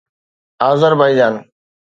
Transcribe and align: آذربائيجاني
آذربائيجاني 0.61 1.51